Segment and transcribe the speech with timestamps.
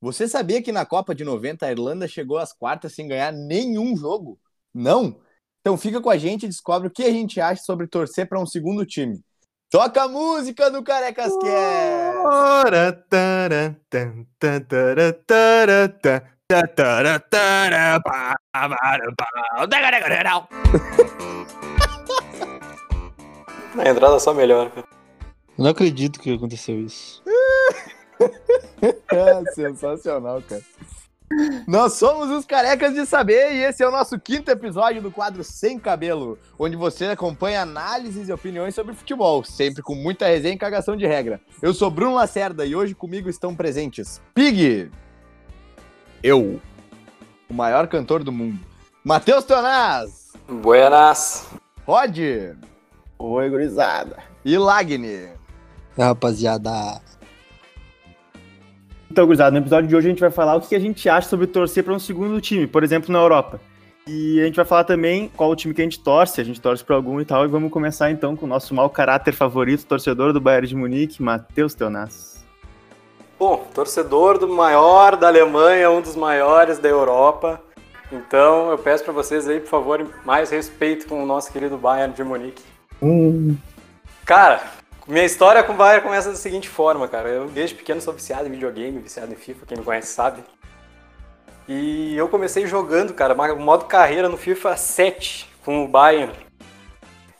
[0.00, 3.96] Você sabia que na Copa de 90 a Irlanda chegou às quartas sem ganhar nenhum
[3.96, 4.38] jogo?
[4.72, 5.20] Não?
[5.60, 8.40] Então fica com a gente e descobre o que a gente acha sobre torcer para
[8.40, 9.20] um segundo time.
[9.68, 11.32] Toca a música do Carecas.
[23.74, 24.70] Na entrada só melhor.
[24.70, 24.86] cara.
[25.58, 27.22] Eu não acredito que aconteceu isso.
[29.10, 30.62] É sensacional, cara.
[31.66, 35.44] Nós somos os carecas de saber e esse é o nosso quinto episódio do quadro
[35.44, 40.58] Sem Cabelo, onde você acompanha análises e opiniões sobre futebol, sempre com muita resenha e
[40.58, 41.38] cagação de regra.
[41.60, 44.90] Eu sou Bruno Lacerda e hoje comigo estão presentes Pig,
[46.22, 46.60] Eu.
[47.48, 48.58] o maior cantor do mundo,
[49.04, 51.46] Matheus Tonaz, Buenas.
[51.86, 52.16] Rod
[53.18, 54.16] Oi, gurizada.
[54.44, 55.28] e Lagni.
[55.96, 57.02] É, rapaziada.
[59.10, 61.28] Então, gurizada, no episódio de hoje a gente vai falar o que a gente acha
[61.28, 63.60] sobre torcer para um segundo time, por exemplo, na Europa.
[64.06, 66.60] E a gente vai falar também qual o time que a gente torce, a gente
[66.60, 67.44] torce para algum e tal.
[67.44, 71.22] E vamos começar então com o nosso mau caráter favorito, torcedor do Bayern de Munique,
[71.22, 72.42] Matheus Teonas.
[73.38, 77.60] Bom, torcedor do maior da Alemanha, um dos maiores da Europa.
[78.10, 82.14] Então eu peço pra vocês aí, por favor, mais respeito com o nosso querido Bayern
[82.14, 82.62] de Munique.
[84.24, 84.62] Cara,
[85.08, 87.30] minha história com o Bayern começa da seguinte forma, cara.
[87.30, 90.44] Eu desde pequeno sou viciado em videogame, viciado em FIFA, quem me conhece sabe.
[91.66, 96.32] E eu comecei jogando, cara, o modo carreira no FIFA 7 com o Bayern.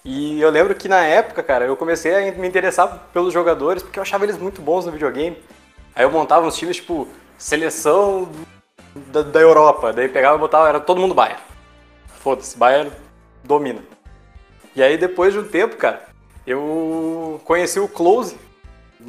[0.02, 3.98] E eu lembro que na época, cara, eu comecei a me interessar pelos jogadores porque
[3.98, 5.36] eu achava eles muito bons no videogame.
[5.94, 8.30] Aí eu montava uns times tipo seleção
[8.94, 11.42] da, da Europa, daí pegava e botava, era todo mundo Bayern.
[12.20, 12.91] Foda-se, Bayern
[13.44, 13.82] domina.
[14.75, 16.07] E aí depois de um tempo, cara,
[16.48, 18.34] eu conheci o Close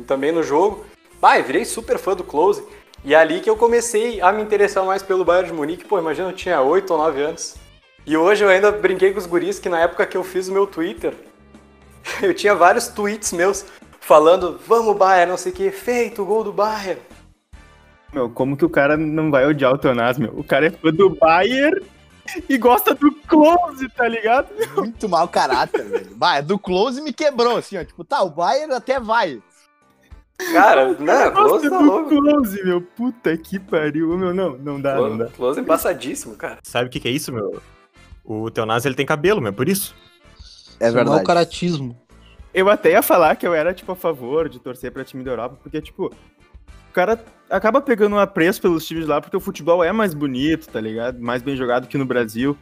[0.05, 0.85] também no jogo.
[1.21, 2.63] Bah, virei super fã do Close.
[3.03, 5.85] E é ali que eu comecei a me interessar mais pelo Bayern de Munique.
[5.85, 7.55] Pô, imagina, eu tinha 8 ou 9 anos.
[8.05, 10.51] E hoje eu ainda brinquei com os guris que na época que eu fiz o
[10.51, 11.13] meu Twitter,
[12.21, 13.65] eu tinha vários tweets meus
[14.01, 16.99] falando, vamos Bayern, não sei o que, feito o gol do Bayern.
[18.11, 20.33] Meu, como que o cara não vai odiar o Teonas, meu?
[20.37, 21.79] O cara é fã do Bayern
[22.47, 24.49] e gosta do Close, tá ligado?
[24.75, 26.15] Muito mau caráter, velho.
[26.15, 27.83] Vai, do close me quebrou, assim, ó.
[27.83, 29.41] Tipo, tá, o Bayern até vai.
[30.53, 32.09] Cara, não, Close Gosta tá do louco.
[32.09, 32.81] Close, meu.
[32.81, 34.17] Puta que pariu.
[34.17, 35.25] Meu, não, não dá, não dá.
[35.25, 36.59] Close, Close é embaçadíssimo, cara.
[36.63, 37.61] Sabe o que, que é isso, meu?
[38.23, 39.95] O Teonaz, ele tem cabelo, meu, por isso.
[40.79, 41.99] É Isso mau caratismo.
[42.53, 45.31] Eu até ia falar que eu era, tipo, a favor de torcer pra time da
[45.31, 46.11] Europa, porque, tipo,
[46.99, 50.81] cara acaba pegando um apreço pelos times lá, porque o futebol é mais bonito, tá
[50.81, 51.19] ligado?
[51.21, 52.57] Mais bem jogado que no Brasil.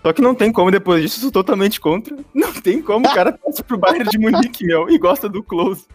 [0.00, 2.16] Só que não tem como, depois disso, sou totalmente contra.
[2.34, 5.86] Não tem como, o cara torce pro Bayern de Munique, meu, e gosta do Close.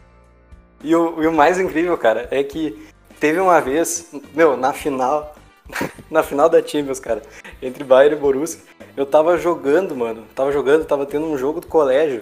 [0.81, 2.87] E o, e o mais incrível, cara, é que
[3.19, 5.35] teve uma vez, meu, na final,
[6.09, 7.21] na final da Champions, cara,
[7.61, 8.61] entre Bayern e Borussia,
[8.95, 12.21] eu tava jogando, mano, tava jogando, tava tendo um jogo do colégio,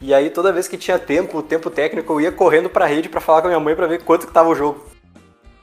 [0.00, 3.20] e aí toda vez que tinha tempo, tempo técnico, eu ia correndo pra rede pra
[3.20, 4.97] falar com a minha mãe pra ver quanto que tava o jogo.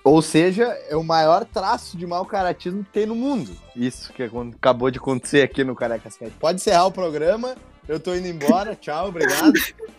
[0.06, 3.52] Ou seja, é o maior traço de mau caratismo que tem no mundo.
[3.76, 6.38] Isso que acabou de acontecer aqui no Carecas Cast.
[6.38, 7.56] Pode encerrar o programa.
[7.88, 8.76] Eu tô indo embora.
[8.80, 9.54] Tchau, obrigado.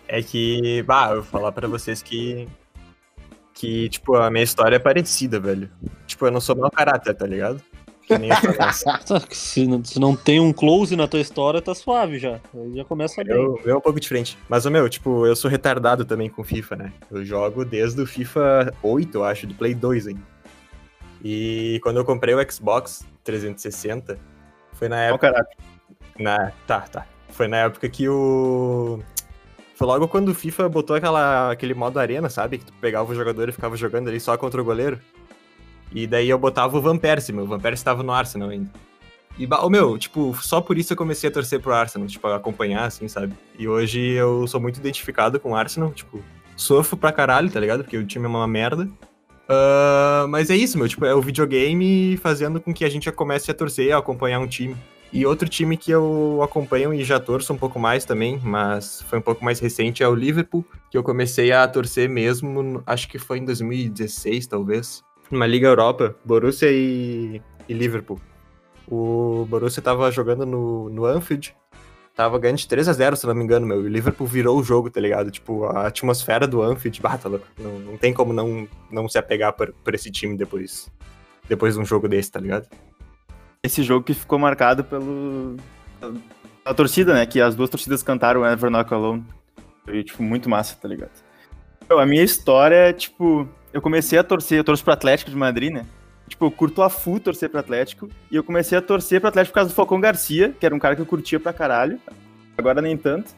[0.06, 2.46] É que, bah, eu vou falar pra vocês que.
[3.52, 5.68] Que, tipo, a minha história é parecida, velho.
[6.06, 7.60] Tipo, eu não sou mau caráter, tá ligado?
[8.06, 8.30] Que nem
[9.32, 12.40] Se não, se não tem um close na tua história, tá suave já.
[12.54, 13.34] Aí já começa bem.
[13.34, 14.38] Eu, eu é um pouco diferente.
[14.48, 16.92] Mas, o meu, tipo, eu sou retardado também com FIFA, né?
[17.10, 20.22] Eu jogo desde o FIFA 8, eu acho, do Play 2 ainda.
[21.24, 24.18] E quando eu comprei o Xbox 360,
[24.72, 25.32] foi na época.
[25.32, 25.50] caraca.
[26.18, 26.52] Na...
[26.66, 27.06] Tá, tá.
[27.30, 29.00] Foi na época que o.
[29.74, 32.58] Foi logo quando o FIFA botou aquela, aquele modo arena, sabe?
[32.58, 34.98] Que tu pegava o jogador e ficava jogando ali só contra o goleiro.
[35.92, 37.44] E daí eu botava o Van Persie, meu.
[37.44, 38.70] O Van Persie tava no Arsenal ainda.
[39.38, 42.84] E, ô, meu, tipo, só por isso eu comecei a torcer pro Arsenal, tipo, acompanhar,
[42.84, 43.34] assim, sabe?
[43.58, 46.22] E hoje eu sou muito identificado com o Arsenal, tipo,
[46.56, 47.84] sofro pra caralho, tá ligado?
[47.84, 48.88] Porque o time é uma merda.
[49.48, 53.50] Ah, mas é isso, meu, tipo, é o videogame fazendo com que a gente comece
[53.50, 54.76] a torcer, a acompanhar um time.
[55.12, 59.18] E outro time que eu acompanho e já torço um pouco mais também, mas foi
[59.18, 63.18] um pouco mais recente, é o Liverpool, que eu comecei a torcer mesmo, acho que
[63.18, 65.05] foi em 2016, talvez.
[65.30, 68.20] Numa Liga Europa, Borussia e, e Liverpool.
[68.88, 71.54] O Borussia tava jogando no, no Anfield,
[72.16, 73.82] tava ganhando de 3 a 0 se não me engano, meu.
[73.82, 75.30] E o Liverpool virou o jogo, tá ligado?
[75.30, 77.28] Tipo, a atmosfera do Anfield, bah, tá.
[77.28, 80.90] Não, não tem como não, não se apegar por, por esse time depois,
[81.48, 82.68] depois de um jogo desse, tá ligado?
[83.62, 85.56] Esse jogo que ficou marcado pelo.
[86.64, 87.26] A torcida, né?
[87.26, 89.24] Que as duas torcidas cantaram Ever Knock Alone.
[89.84, 91.10] Foi, tipo, muito massa, tá ligado?
[91.88, 93.48] Meu, a minha história é, tipo.
[93.76, 95.84] Eu comecei a torcer, eu torço pro Atlético de Madrid, né?
[96.26, 98.08] Tipo, eu curto a full torcer pro Atlético.
[98.30, 100.78] E eu comecei a torcer pro Atlético por causa do Falcão Garcia, que era um
[100.78, 102.00] cara que eu curtia pra caralho.
[102.56, 103.34] Agora nem tanto.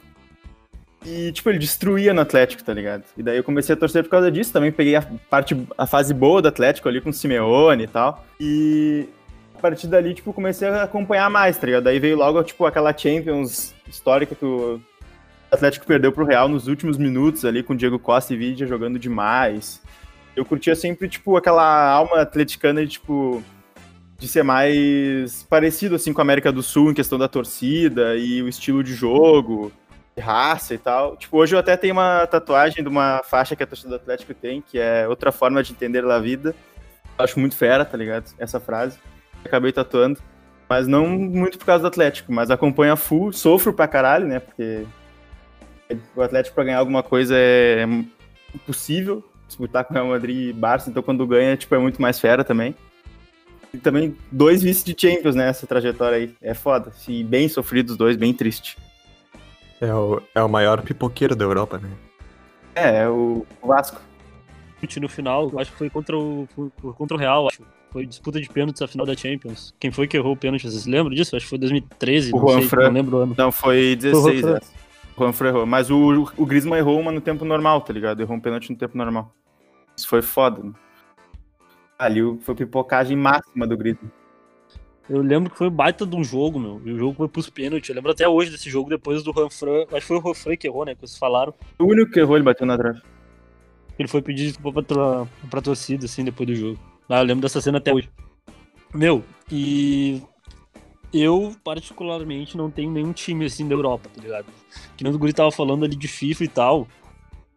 [1.04, 3.02] E, tipo, ele destruía no Atlético, tá ligado?
[3.16, 4.52] E daí eu comecei a torcer por causa disso.
[4.52, 8.24] Também peguei a parte, a fase boa do Atlético ali com o Simeone e tal.
[8.38, 9.08] E
[9.56, 11.82] a partir dali, tipo, comecei a acompanhar mais, tá ligado?
[11.82, 14.80] Daí veio logo, tipo, aquela Champions histórica que o
[15.50, 19.00] Atlético perdeu pro Real nos últimos minutos ali, com o Diego Costa e Vidia jogando
[19.00, 19.82] demais.
[20.38, 23.42] Eu curtia sempre, tipo, aquela alma atleticana de, tipo,
[24.16, 28.40] de ser mais parecido, assim, com a América do Sul em questão da torcida e
[28.40, 29.72] o estilo de jogo
[30.20, 31.16] raça e tal.
[31.16, 34.34] Tipo, hoje eu até tenho uma tatuagem de uma faixa que a torcida do Atlético
[34.34, 36.54] tem, que é outra forma de entender a vida.
[37.18, 38.32] Eu acho muito fera, tá ligado?
[38.38, 38.98] Essa frase.
[39.44, 40.20] Acabei tatuando.
[40.68, 44.38] Mas não muito por causa do Atlético, mas acompanho a full, sofro pra caralho, né?
[44.38, 44.84] Porque
[46.14, 47.86] o Atlético pra ganhar alguma coisa é
[48.54, 49.24] impossível.
[49.48, 52.44] Disputar com o Real Madrid e Barça, então quando ganha, tipo, é muito mais fera
[52.44, 52.74] também.
[53.74, 56.34] E também dois vice de Champions nessa né, trajetória aí.
[56.40, 56.92] É foda.
[57.08, 58.78] E bem sofridos dois, bem triste.
[59.80, 61.90] É o, é o maior pipoqueiro da Europa, né?
[62.74, 64.00] É, é o Vasco.
[65.00, 66.48] No final, acho que foi contra o,
[66.96, 67.62] contra o Real, acho.
[67.90, 69.74] Foi disputa de pênaltis a final da Champions.
[69.80, 70.70] Quem foi que errou o pênalti?
[70.70, 71.34] Vocês lembram disso?
[71.34, 72.84] Acho que foi 2013, o não, Juan sei, Fran.
[72.84, 73.34] não lembro o ano.
[73.36, 74.60] Não, foi 16, é.
[75.18, 75.66] O Juan Fran errou.
[75.66, 78.20] Mas o, o Griezmann errou uma no tempo normal, tá ligado?
[78.20, 79.34] Errou um pênalti no tempo normal.
[79.96, 80.62] Isso foi foda.
[80.62, 80.72] Né?
[81.98, 84.12] Ali foi pipocagem máxima do Griezmann.
[85.10, 86.80] Eu lembro que foi baita de um jogo, meu.
[86.84, 87.88] E o jogo foi pros pênaltis.
[87.88, 89.86] Eu lembro até hoje desse jogo, depois do Ranfran.
[89.90, 90.94] Acho que foi o Ranfran que errou, né?
[90.94, 91.52] Que vocês falaram.
[91.78, 93.02] O único que errou, ele bateu na trave.
[93.98, 96.78] Ele foi pedir desculpa pra, pra torcida, assim, depois do jogo.
[97.08, 98.08] Ah, eu lembro dessa cena até hoje.
[98.94, 100.22] Meu, e
[101.12, 104.46] eu, particularmente, não tenho nenhum time assim da Europa, tá ligado?
[104.96, 106.88] Que nem o Guri tava falando ali de FIFA e tal.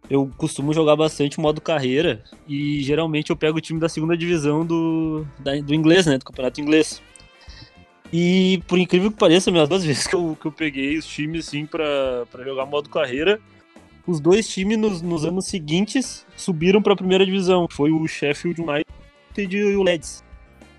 [0.10, 4.66] Eu costumo jogar bastante modo carreira e geralmente eu pego o time da segunda divisão
[4.66, 6.18] do, da, do inglês, né?
[6.18, 7.02] Do campeonato inglês.
[8.12, 11.48] E por incrível que pareça, minhas duas vezes que eu, que eu peguei os times
[11.48, 13.40] assim pra, pra jogar modo carreira,
[14.06, 17.68] os dois times nos, nos anos seguintes subiram pra primeira divisão.
[17.70, 20.24] Foi o Sheffield United e o Leeds.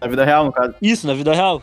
[0.00, 0.74] Na vida real, no caso.
[0.82, 1.62] Isso, na vida real.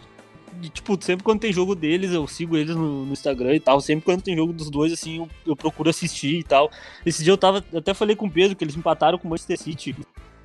[0.67, 3.79] Tipo, sempre quando tem jogo deles, eu sigo eles no, no Instagram e tal.
[3.79, 6.69] Sempre quando tem jogo dos dois, assim, eu, eu, procuro assistir e tal.
[7.06, 7.63] Esse dia eu tava.
[7.71, 9.95] Eu até falei com o Pedro que eles empataram com o Manchester City.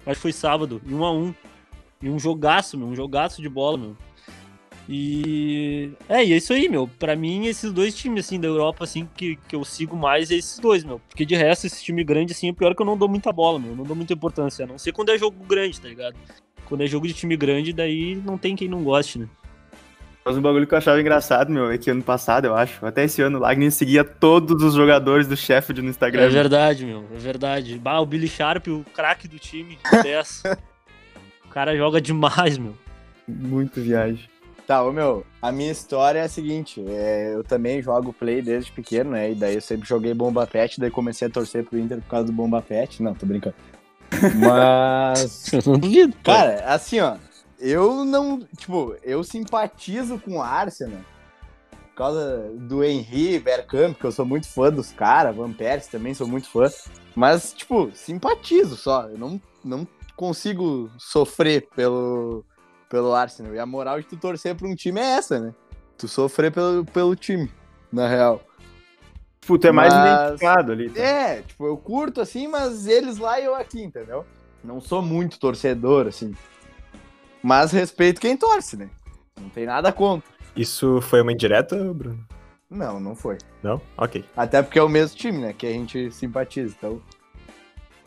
[0.07, 1.35] Acho que foi sábado, em 1 a 1
[2.03, 3.97] E um jogaço, meu, um jogaço de bola, meu.
[4.89, 6.87] E é, e é isso aí, meu.
[6.87, 10.35] Pra mim, esses dois times, assim, da Europa, assim, que, que eu sigo mais é
[10.35, 11.01] esses dois, meu.
[11.09, 13.59] Porque de resto, esse time grande, assim, é pior que eu não dou muita bola,
[13.59, 13.71] meu.
[13.71, 14.65] Eu não dou muita importância.
[14.65, 16.17] A não ser quando é jogo grande, tá ligado?
[16.67, 19.29] Quando é jogo de time grande, daí não tem quem não goste, né?
[20.25, 23.05] Mas um bagulho que eu achava engraçado, meu, é que ano passado, eu acho, até
[23.05, 26.23] esse ano, o Lagnin seguia todos os jogadores do Sheffield no Instagram.
[26.23, 27.79] É verdade, meu, é verdade.
[27.79, 30.45] Bah, o Billy Sharp, o craque do time, 10.
[31.45, 32.75] o cara joga demais, meu.
[33.29, 34.27] Muito viagem.
[34.67, 38.73] Tá, ô meu, a minha história é a seguinte, é, eu também jogo play desde
[38.73, 41.99] pequeno, né, e daí eu sempre joguei Bomba Pet, daí comecei a torcer pro Inter
[41.99, 43.57] por causa do Bomba Pet, não, tô brincando.
[44.41, 45.53] Mas...
[45.53, 46.17] Eu não duvido.
[46.25, 47.19] Cara, assim, ó,
[47.65, 51.01] eu não, tipo, eu simpatizo com o Arsenal
[51.71, 56.13] por causa do Henry, Bergkamp, que eu sou muito fã dos caras, Van Persie também
[56.13, 56.69] sou muito fã,
[57.15, 62.45] mas, tipo, simpatizo só, eu não, não consigo sofrer pelo
[62.89, 63.55] pelo Arsenal.
[63.55, 65.55] E a moral de tu torcer pra um time é essa, né?
[65.99, 67.51] Tu sofrer pelo, pelo time,
[67.93, 68.41] na real.
[69.41, 70.21] Tipo, tu é mais mas...
[70.21, 70.91] identificado ali.
[70.91, 71.01] Tá?
[71.01, 74.25] É, tipo, eu curto assim, mas eles lá e eu aqui, entendeu?
[74.63, 76.35] Não sou muito torcedor, assim.
[77.45, 78.89] Mas respeito quem torce, né?
[79.39, 80.27] Não tem nada contra.
[80.57, 82.27] Isso foi uma indireta, Bruno?
[82.71, 83.37] Não, não foi.
[83.63, 83.83] Não?
[83.99, 84.25] Ok.
[84.35, 85.53] Até porque é o mesmo time, né?
[85.53, 87.03] Que a gente simpatiza, então.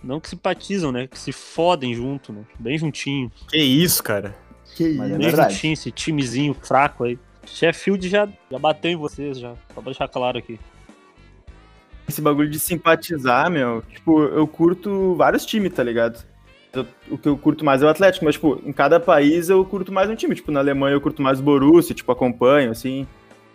[0.04, 1.06] Não que simpatizam, né?
[1.06, 2.46] Que se fodem junto, né?
[2.58, 3.32] Bem juntinho.
[3.48, 4.36] Que isso, cara.
[4.76, 5.68] Que Mas é verdade.
[5.68, 7.20] esse timezinho fraco aí.
[7.46, 9.54] Sheffield já, já bateu em vocês, já.
[9.68, 10.60] Só pra deixar claro aqui.
[12.10, 16.26] Esse bagulho de simpatizar, meu, tipo, eu curto vários times, tá ligado?
[17.10, 19.92] O que eu curto mais é o Atlético, mas, tipo, em cada país eu curto
[19.92, 20.36] mais um time.
[20.36, 23.08] Tipo, na Alemanha eu curto mais o Borussia, tipo, acompanho, assim,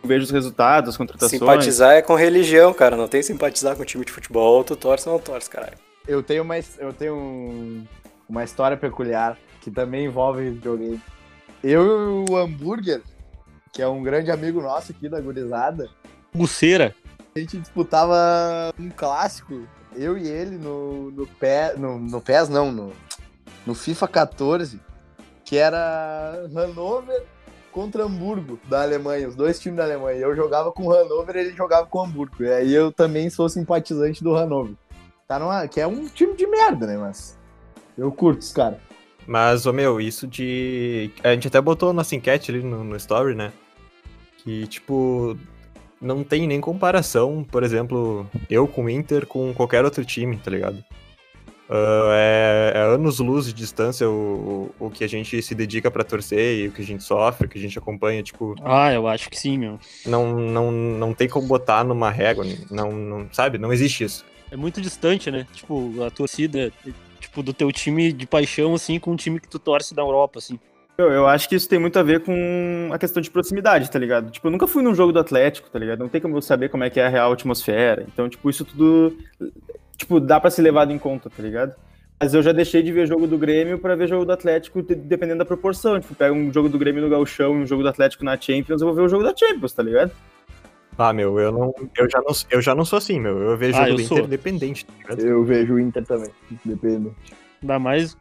[0.03, 1.39] vejo os resultados, as contratações.
[1.39, 2.97] Simpatizar é com religião, cara.
[2.97, 5.77] Não tem simpatizar com time de futebol, tu torce ou não torce, caralho.
[6.07, 7.87] Eu tenho uma, eu tenho um,
[8.29, 11.01] uma história peculiar que também envolve videogame.
[11.63, 13.03] Eu e o Hambúrguer,
[13.73, 15.89] que é um grande amigo nosso aqui da gurizada.
[16.35, 16.95] Buceira.
[17.35, 22.71] A gente disputava um clássico, eu e ele, no, no, pé, no, no PES, não,
[22.71, 22.93] no,
[23.67, 24.81] no FIFA 14,
[25.45, 27.25] que era Hannover
[27.71, 30.19] contra Hamburgo, da Alemanha, os dois times da Alemanha.
[30.19, 32.43] Eu jogava com o Hannover ele jogava com o Hamburgo.
[32.43, 34.75] E aí eu também sou simpatizante do Hannover.
[35.27, 37.39] Tá numa, que é um time de merda, né, mas
[37.97, 38.79] Eu curto os caras.
[39.27, 41.11] Mas, ô meu, isso de.
[41.23, 43.53] A gente até botou nossa enquete ali no, no story, né?
[44.39, 45.37] Que, tipo,
[46.03, 50.51] não tem nem comparação, por exemplo, eu com o Inter com qualquer outro time, tá
[50.51, 50.85] ligado?
[51.71, 55.91] Uh, é, é anos luz de distância o, o, o que a gente se dedica
[55.91, 58.93] pra torcer e o que a gente sofre, o que a gente acompanha, tipo, Ah,
[58.93, 59.79] eu acho que sim, meu.
[60.05, 63.57] não, não, não tem como botar numa régua, não, não, sabe?
[63.57, 64.25] Não existe isso.
[64.51, 65.47] É muito distante, né?
[65.55, 66.71] Tipo, a torcida,
[67.19, 70.41] tipo, do teu time de paixão, assim, com um time que tu torce da Europa,
[70.41, 70.59] assim.
[70.99, 73.99] Eu, eu acho que isso tem muito a ver com a questão de proximidade, tá
[73.99, 74.31] ligado?
[74.31, 76.01] Tipo, eu nunca fui num jogo do Atlético, tá ligado?
[76.01, 78.05] Não tem como eu saber como é que é a real atmosfera.
[78.13, 79.17] Então, tipo, isso tudo,
[79.97, 81.75] tipo, dá pra ser levado em conta, tá ligado?
[82.21, 84.95] Mas eu já deixei de ver jogo do Grêmio pra ver jogo do Atlético, de-
[84.95, 85.99] dependendo da proporção.
[85.99, 88.81] Tipo, pega um jogo do Grêmio no Gauchão e um jogo do Atlético na Champions,
[88.83, 90.13] eu vou ver o jogo da Champions, tá ligado?
[90.99, 93.39] Ah, meu, eu não, eu já não, eu já não sou assim, meu.
[93.39, 94.19] Eu vejo Ah, jogo eu do sou.
[94.19, 95.21] Inter independente, tá ligado?
[95.27, 96.31] Eu vejo o Inter também,
[96.65, 97.11] depende.
[97.63, 98.17] Ainda mais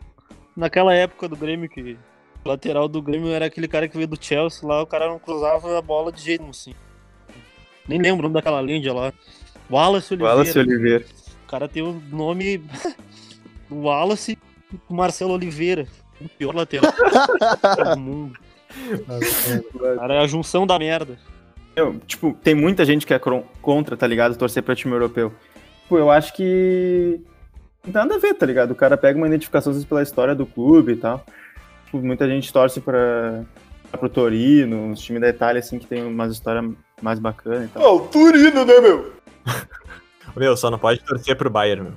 [0.56, 1.98] naquela época do Grêmio, que
[2.44, 5.20] o lateral do Grêmio era aquele cara que veio do Chelsea lá, o cara não
[5.20, 6.74] cruzava a bola de jeito nenhum, assim.
[7.88, 9.14] Nem lembro o nome daquela lenda lá.
[9.70, 10.36] Wallace Oliveira.
[10.36, 11.06] Wallace Oliveira.
[11.44, 12.64] O cara tem o nome
[13.70, 14.38] Wallace
[14.90, 15.88] e Marcelo Oliveira.
[16.20, 18.40] O pior lateral do mundo.
[19.74, 21.18] O cara é a junção da merda.
[21.76, 23.20] Eu, tipo, tem muita gente que é
[23.62, 24.38] contra, tá ligado?
[24.38, 25.34] Torcer pra time europeu.
[25.84, 27.20] Tipo, eu acho que.
[27.84, 28.72] Não tem nada a ver, tá ligado?
[28.72, 31.26] O cara pega uma identificação às vezes, pela história do clube e tal.
[31.92, 33.44] Tipo, muita gente torce pra,
[33.92, 36.66] pro Torino, os times da Itália, assim, que tem umas histórias
[37.02, 37.96] mais bacanas e tal.
[37.98, 39.12] o Turino, né, meu?
[40.36, 41.94] Meu, só não pode torcer pro Bayern, meu.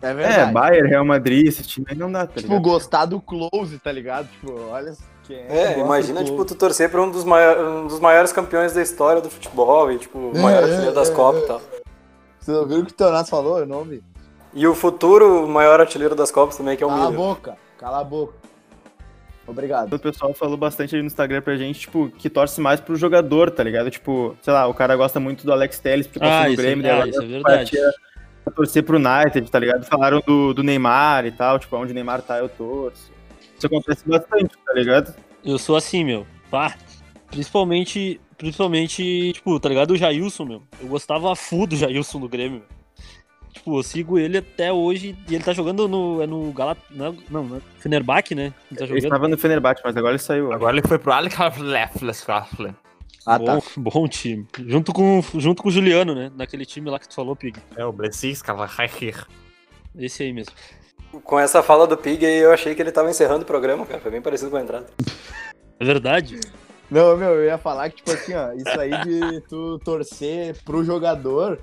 [0.00, 0.52] É É, verdade.
[0.52, 2.62] Bayern, Real Madrid, esse time aí não dá, tá Tipo, ligado?
[2.62, 4.26] gostar do close, tá ligado?
[4.30, 5.74] Tipo, olha quem é.
[5.74, 9.20] É, imagina, tipo, tu torcer pra um dos, maiores, um dos maiores campeões da história
[9.20, 11.44] do futebol e, tipo, o maior É, artilheiro das é, Copas é.
[11.44, 11.62] e tal.
[12.40, 13.58] Vocês ouviram o que o Teonato falou?
[13.58, 14.02] Eu não ouvi.
[14.54, 17.26] E o futuro maior artilheiro das Copas também, que é o Cala a Miller.
[17.26, 18.32] boca, cala a boca.
[19.46, 19.92] Obrigado.
[19.92, 23.50] O pessoal falou bastante aí no Instagram pra gente, tipo, que torce mais pro jogador,
[23.50, 23.90] tá ligado?
[23.90, 26.62] Tipo, sei lá, o cara gosta muito do Alex Telles, porque passou Ah, no isso,
[26.62, 27.56] Grêmio, é, daí ah, isso é verdade.
[27.70, 27.90] partia
[28.44, 29.84] pra torcer pro United, tá ligado?
[29.84, 33.10] Falaram do, do Neymar e tal, tipo, onde o Neymar tá, eu torço.
[33.56, 35.14] Isso acontece bastante, tá ligado?
[35.44, 36.26] Eu sou assim, meu.
[36.50, 36.74] Pá.
[37.30, 39.92] Principalmente, principalmente, tipo, tá ligado?
[39.92, 40.62] O Jailson, meu.
[40.80, 42.62] Eu gostava full do Jailson do Grêmio.
[43.66, 46.22] Tipo, eu sigo ele até hoje e ele tá jogando no.
[46.22, 46.78] É no Galat.
[46.88, 48.54] Não, não, não é Fenerbahçe, né?
[48.70, 49.04] Ele tá Ele jogando.
[49.04, 50.52] estava no Fenerbahçe, mas agora ele saiu.
[50.52, 51.34] Agora ele foi pro Alex
[53.26, 53.56] Ah, tá.
[53.56, 54.46] bom, bom time.
[54.68, 56.30] Junto com, junto com o Juliano, né?
[56.36, 57.58] Naquele time lá que tu falou, Pig.
[57.76, 59.26] É, o Blesiska Lahir.
[59.98, 60.52] Esse aí mesmo.
[61.24, 64.00] Com essa fala do Pig aí, eu achei que ele tava encerrando o programa, cara.
[64.00, 64.86] Foi bem parecido com a entrada.
[65.80, 66.38] É verdade?
[66.88, 70.84] Não, meu, eu ia falar que, tipo assim, ó, isso aí de tu torcer pro
[70.84, 71.58] jogador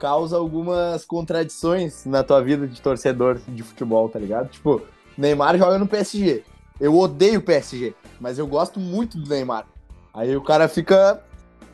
[0.00, 4.48] causa algumas contradições na tua vida de torcedor de futebol, tá ligado?
[4.48, 4.80] Tipo,
[5.16, 6.42] Neymar joga no PSG.
[6.80, 9.66] Eu odeio o PSG, mas eu gosto muito do Neymar.
[10.14, 11.22] Aí o cara fica,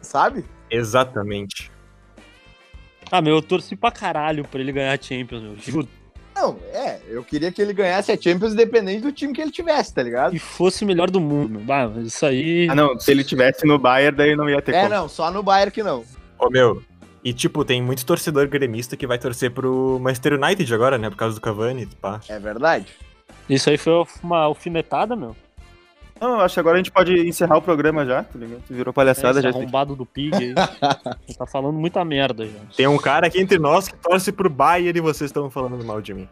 [0.02, 0.44] sabe?
[0.68, 1.70] Exatamente.
[3.10, 5.56] Ah, meu, eu torci pra caralho pra ele ganhar a Champions, meu.
[5.56, 5.88] Juro.
[6.34, 9.94] Não, é, eu queria que ele ganhasse a Champions independente do time que ele tivesse,
[9.94, 10.32] tá ligado?
[10.32, 11.60] Que fosse o melhor do mundo, meu.
[11.60, 12.66] Bah, mas isso aí.
[12.68, 14.94] Ah, não, se ele tivesse no Bayern, daí não ia ter É, como.
[14.94, 16.04] não, só no Bayern que não.
[16.38, 16.82] Ô, meu.
[17.26, 21.10] E, tipo, tem muito torcedor gremista que vai torcer pro Manchester United agora, né?
[21.10, 22.20] Por causa do Cavani, pá.
[22.28, 22.86] É verdade.
[23.50, 23.92] Isso aí foi
[24.22, 25.34] uma alfinetada, meu.
[26.20, 28.62] Não, eu acho que agora a gente pode encerrar o programa já, tá ligado?
[28.70, 29.56] Virou palhaçada Esse já.
[29.56, 30.54] arrombado do Pig aí.
[31.36, 32.58] Tá falando muita merda já.
[32.74, 36.00] Tem um cara aqui entre nós que torce pro Bayern e vocês estão falando mal
[36.00, 36.26] de mim.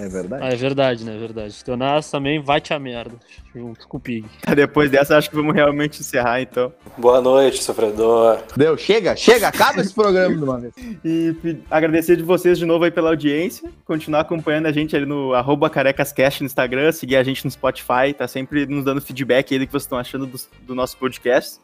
[0.00, 0.42] É verdade.
[0.42, 1.14] Ah, é verdade, né?
[1.14, 1.64] É verdade.
[1.64, 3.14] Teonas também vai te a merda.
[3.54, 4.26] Junto com o Pig.
[4.54, 6.72] Depois dessa, acho que vamos realmente encerrar, então.
[6.96, 8.38] Boa noite, sofredor.
[8.56, 10.74] Deu, chega, chega, acaba esse programa de uma vez.
[11.04, 11.36] E
[11.70, 13.70] agradecer de vocês de novo aí pela audiência.
[13.84, 18.12] Continuar acompanhando a gente ali no arroba carecascast no Instagram, seguir a gente no Spotify,
[18.16, 21.60] tá sempre nos dando feedback aí do que vocês estão achando do, do nosso podcast.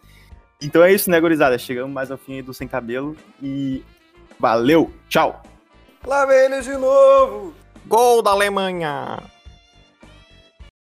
[0.63, 1.59] Então é isso, né, gurizada?
[1.59, 3.83] Chegamos mais ao fim aí do Sem Cabelo e
[4.39, 5.43] valeu, tchau!
[6.07, 7.55] Lá vem eles de novo!
[7.87, 9.34] Gol da Alemanha!